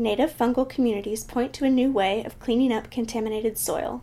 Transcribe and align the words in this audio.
native 0.00 0.36
fungal 0.36 0.68
communities 0.68 1.22
point 1.22 1.52
to 1.52 1.64
a 1.64 1.70
new 1.70 1.92
way 1.92 2.24
of 2.24 2.40
cleaning 2.40 2.72
up 2.72 2.90
contaminated 2.90 3.56
soil. 3.56 4.02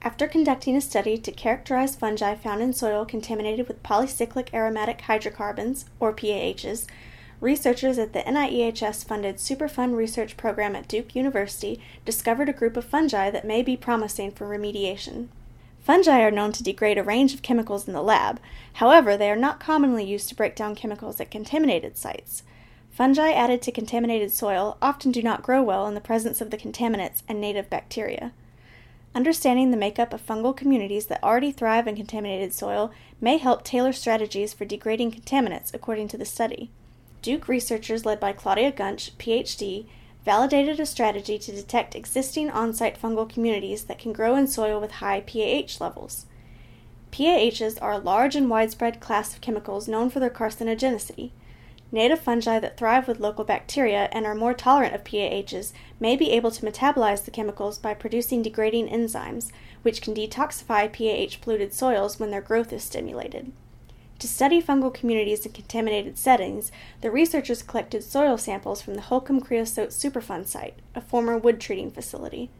After 0.00 0.26
conducting 0.28 0.76
a 0.76 0.80
study 0.80 1.18
to 1.18 1.32
characterize 1.32 1.96
fungi 1.96 2.34
found 2.34 2.62
in 2.62 2.72
soil 2.72 3.04
contaminated 3.04 3.66
with 3.66 3.82
polycyclic 3.82 4.52
aromatic 4.54 5.00
hydrocarbons, 5.02 5.86
or 5.98 6.12
PAHs, 6.12 6.86
researchers 7.40 7.98
at 7.98 8.12
the 8.12 8.20
NIEHS 8.20 9.04
funded 9.04 9.36
Superfund 9.36 9.96
research 9.96 10.36
program 10.36 10.76
at 10.76 10.88
Duke 10.88 11.16
University 11.16 11.80
discovered 12.04 12.48
a 12.48 12.52
group 12.54 12.76
of 12.76 12.84
fungi 12.84 13.30
that 13.30 13.46
may 13.46 13.62
be 13.62 13.76
promising 13.76 14.30
for 14.30 14.46
remediation. 14.46 15.28
Fungi 15.80 16.22
are 16.22 16.30
known 16.30 16.52
to 16.52 16.62
degrade 16.62 16.96
a 16.96 17.02
range 17.02 17.34
of 17.34 17.42
chemicals 17.42 17.86
in 17.86 17.92
the 17.92 18.02
lab, 18.02 18.40
however, 18.74 19.16
they 19.16 19.30
are 19.30 19.36
not 19.36 19.60
commonly 19.60 20.04
used 20.04 20.28
to 20.30 20.34
break 20.34 20.54
down 20.54 20.74
chemicals 20.74 21.20
at 21.20 21.30
contaminated 21.30 21.98
sites. 21.98 22.42
Fungi 22.94 23.32
added 23.32 23.60
to 23.62 23.72
contaminated 23.72 24.32
soil 24.32 24.78
often 24.80 25.10
do 25.10 25.20
not 25.20 25.42
grow 25.42 25.60
well 25.60 25.88
in 25.88 25.94
the 25.94 26.00
presence 26.00 26.40
of 26.40 26.50
the 26.50 26.56
contaminants 26.56 27.24
and 27.26 27.40
native 27.40 27.68
bacteria. 27.68 28.30
Understanding 29.16 29.72
the 29.72 29.76
makeup 29.76 30.12
of 30.12 30.24
fungal 30.24 30.56
communities 30.56 31.06
that 31.06 31.20
already 31.20 31.50
thrive 31.50 31.88
in 31.88 31.96
contaminated 31.96 32.54
soil 32.54 32.92
may 33.20 33.36
help 33.38 33.64
tailor 33.64 33.92
strategies 33.92 34.54
for 34.54 34.64
degrading 34.64 35.10
contaminants, 35.10 35.74
according 35.74 36.06
to 36.06 36.16
the 36.16 36.24
study. 36.24 36.70
Duke 37.20 37.48
researchers 37.48 38.06
led 38.06 38.20
by 38.20 38.32
Claudia 38.32 38.70
Gunsch, 38.70 39.10
PhD, 39.18 39.86
validated 40.24 40.78
a 40.78 40.86
strategy 40.86 41.36
to 41.36 41.50
detect 41.50 41.96
existing 41.96 42.48
on 42.48 42.72
site 42.72 42.96
fungal 42.96 43.28
communities 43.28 43.82
that 43.86 43.98
can 43.98 44.12
grow 44.12 44.36
in 44.36 44.46
soil 44.46 44.80
with 44.80 44.92
high 44.92 45.20
PAH 45.20 45.80
levels. 45.80 46.26
PAHs 47.10 47.76
are 47.82 47.92
a 47.94 47.98
large 47.98 48.36
and 48.36 48.48
widespread 48.48 49.00
class 49.00 49.34
of 49.34 49.40
chemicals 49.40 49.88
known 49.88 50.10
for 50.10 50.20
their 50.20 50.30
carcinogenicity. 50.30 51.32
Native 51.94 52.18
fungi 52.18 52.58
that 52.58 52.76
thrive 52.76 53.06
with 53.06 53.20
local 53.20 53.44
bacteria 53.44 54.08
and 54.10 54.26
are 54.26 54.34
more 54.34 54.52
tolerant 54.52 54.96
of 54.96 55.04
PAHs 55.04 55.72
may 56.00 56.16
be 56.16 56.32
able 56.32 56.50
to 56.50 56.66
metabolize 56.66 57.24
the 57.24 57.30
chemicals 57.30 57.78
by 57.78 57.94
producing 57.94 58.42
degrading 58.42 58.88
enzymes, 58.88 59.52
which 59.82 60.02
can 60.02 60.12
detoxify 60.12 60.92
PAH 60.92 61.38
polluted 61.40 61.72
soils 61.72 62.18
when 62.18 62.32
their 62.32 62.40
growth 62.40 62.72
is 62.72 62.82
stimulated. 62.82 63.52
To 64.18 64.26
study 64.26 64.60
fungal 64.60 64.92
communities 64.92 65.46
in 65.46 65.52
contaminated 65.52 66.18
settings, 66.18 66.72
the 67.00 67.12
researchers 67.12 67.62
collected 67.62 68.02
soil 68.02 68.38
samples 68.38 68.82
from 68.82 68.96
the 68.96 69.02
Holcomb 69.02 69.40
Creosote 69.40 69.90
Superfund 69.90 70.48
site, 70.48 70.74
a 70.96 71.00
former 71.00 71.38
wood 71.38 71.60
treating 71.60 71.92
facility. 71.92 72.50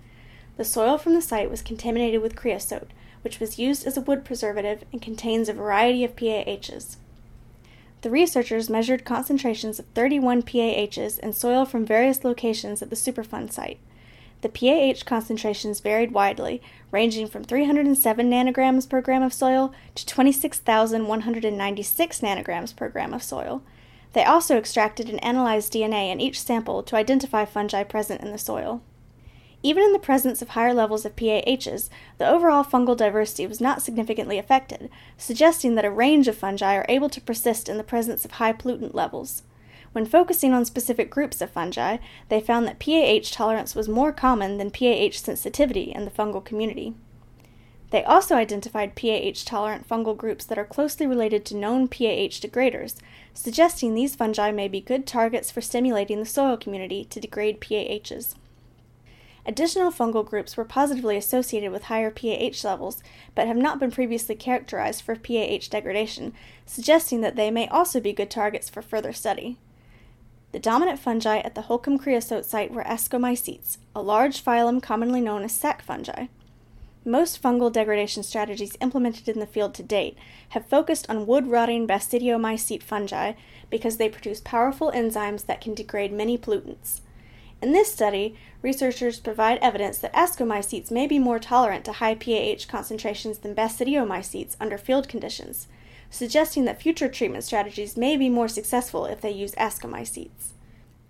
The 0.59 0.65
soil 0.65 0.97
from 0.97 1.15
the 1.15 1.21
site 1.21 1.51
was 1.51 1.61
contaminated 1.61 2.23
with 2.23 2.37
creosote, 2.37 2.93
which 3.23 3.41
was 3.41 3.59
used 3.59 3.85
as 3.85 3.97
a 3.97 4.01
wood 4.01 4.25
preservative 4.25 4.85
and 4.93 5.03
contains 5.03 5.49
a 5.49 5.55
variety 5.55 6.05
of 6.05 6.15
PAHs. 6.15 6.99
The 8.05 8.11
researchers 8.11 8.69
measured 8.69 9.07
concentrations 9.07 9.79
of 9.79 9.87
31 9.95 10.43
PAHs 10.43 11.19
in 11.21 11.33
soil 11.33 11.65
from 11.65 11.87
various 11.87 12.23
locations 12.23 12.83
at 12.83 12.91
the 12.91 12.97
Superfund 12.97 13.51
site. 13.51 13.79
The 14.43 14.51
PAH 14.51 15.07
concentrations 15.07 15.81
varied 15.81 16.13
widely, 16.13 16.61
ranging 16.91 17.27
from 17.27 17.45
307 17.45 18.31
nanograms 18.31 18.87
per 18.87 19.01
gram 19.01 19.23
of 19.23 19.33
soil 19.33 19.73
to 19.95 20.05
26,196 20.05 22.21
nanograms 22.21 22.77
per 22.77 22.91
gram 22.91 23.15
of 23.15 23.23
soil. 23.23 23.63
They 24.13 24.25
also 24.25 24.59
extracted 24.59 25.09
and 25.09 25.25
analyzed 25.25 25.73
DNA 25.73 26.13
in 26.13 26.21
each 26.21 26.43
sample 26.43 26.83
to 26.83 26.97
identify 26.97 27.47
fungi 27.47 27.85
present 27.85 28.21
in 28.21 28.33
the 28.33 28.37
soil. 28.37 28.83
Even 29.65 29.83
in 29.83 29.95
the 29.95 29.99
presence 29.99 30.43
of 30.43 30.51
higher 30.51 30.75
levels 30.75 31.07
of 31.07 31.17
PAHs, 31.17 31.89
the 32.19 32.29
overall 32.29 32.65
fungal 32.65 32.95
diversity 32.95 33.47
was 33.47 33.63
not 33.63 33.81
significantly 33.81 34.37
affected, 34.37 34.91
suggesting 35.17 35.75
that 35.75 35.87
a 35.87 35.91
range 35.91 36.29
of 36.29 36.37
fungi 36.37 36.77
are 36.77 36.85
able 36.87 37.09
to 37.09 37.21
persist 37.23 37.71
in 37.71 37.79
the 37.79 37.83
presence 37.83 38.27
of 38.27 38.33
high 38.33 38.53
pollutant 38.53 38.93
levels. 38.93 39.43
When 39.93 40.05
focusing 40.05 40.53
on 40.53 40.67
specific 40.67 41.11
groups 41.11 41.41
of 41.41 41.49
fungi, 41.49 41.97
they 42.29 42.43
found 42.43 42.67
that 42.67 42.79
PAH 42.79 43.35
tolerance 43.35 43.75
was 43.75 43.89
more 43.89 44.13
common 44.13 44.59
than 44.59 44.71
PAH 44.71 45.13
sensitivity 45.15 45.93
in 45.93 46.05
the 46.05 46.11
fungal 46.11 46.45
community. 46.45 46.93
They 47.89 48.05
also 48.05 48.35
identified 48.35 48.95
PAH 48.95 49.47
tolerant 49.47 49.89
fungal 49.89 50.15
groups 50.15 50.45
that 50.45 50.59
are 50.59 50.67
closely 50.67 51.07
related 51.07 51.47
to 51.47 51.57
known 51.57 51.89
PAH 51.89 52.43
degraders, 52.43 52.97
suggesting 53.33 53.95
these 53.95 54.15
fungi 54.15 54.51
may 54.51 54.69
be 54.69 54.83
good 54.83 55.07
targets 55.07 55.51
for 55.51 55.63
stimulating 55.63 56.19
the 56.19 56.27
soil 56.27 56.59
community 56.59 57.07
to 57.07 57.19
degrade 57.19 57.63
PAHs. 57.63 58.35
Additional 59.47 59.91
fungal 59.91 60.25
groups 60.25 60.57
were 60.57 60.65
positively 60.65 61.17
associated 61.17 61.71
with 61.71 61.85
higher 61.85 62.11
PAH 62.11 62.67
levels, 62.67 63.03
but 63.35 63.47
have 63.47 63.57
not 63.57 63.79
been 63.79 63.91
previously 63.91 64.35
characterized 64.35 65.03
for 65.03 65.17
PAH 65.17 65.69
degradation, 65.69 66.33
suggesting 66.65 67.21
that 67.21 67.37
they 67.37 67.51
may 67.51 67.69
also 67.69 68.01
be 68.01 68.13
good 68.13 68.31
targets 68.31 68.71
for 68.71 68.81
further 68.81 69.13
study. 69.13 69.59
The 70.53 70.59
dominant 70.59 70.99
fungi 70.99 71.39
at 71.39 71.55
the 71.55 71.63
Holcomb 71.63 71.99
creosote 71.99 72.47
site 72.47 72.73
were 72.73 72.85
ascomycetes, 72.85 73.79
a 73.95 74.01
large 74.01 74.43
phylum 74.43 74.81
commonly 74.81 75.21
known 75.21 75.43
as 75.43 75.53
sac 75.53 75.83
fungi. 75.83 76.27
Most 77.05 77.43
fungal 77.43 77.71
degradation 77.71 78.23
strategies 78.23 78.79
implemented 78.81 79.29
in 79.29 79.41
the 79.41 79.47
field 79.47 79.75
to 79.75 79.83
date 79.83 80.17
have 80.51 80.65
focused 80.65 81.11
on 81.11 81.27
wood 81.27 81.49
rotting 81.49 81.87
basidiomycete 81.87 82.83
fungi 82.83 83.35
because 83.69 83.99
they 83.99 84.09
produce 84.09 84.41
powerful 84.41 84.91
enzymes 84.95 85.45
that 85.45 85.61
can 85.61 85.75
degrade 85.75 86.13
many 86.13 86.39
pollutants. 86.39 87.03
In 87.63 87.73
this 87.73 87.93
study, 87.93 88.37
researchers 88.63 89.21
provide 89.21 89.59
evidence 89.59 89.99
that 89.99 90.13
ascomycetes 90.13 90.91
may 90.91 91.07
be 91.07 91.19
more 91.19 91.39
tolerant 91.39 91.85
to 91.87 91.93
high 91.93 92.15
PAH 92.15 92.67
concentrations 92.69 93.39
than 93.39 93.55
basidiomycetes 93.55 94.57
under 94.61 94.77
field 94.77 95.09
conditions, 95.09 95.67
suggesting 96.11 96.65
that 96.65 96.81
future 96.81 97.09
treatment 97.09 97.45
strategies 97.45 97.97
may 97.97 98.17
be 98.17 98.29
more 98.29 98.49
successful 98.49 99.07
if 99.07 99.21
they 99.21 99.31
use 99.31 99.55
ascomycetes. 99.55 100.53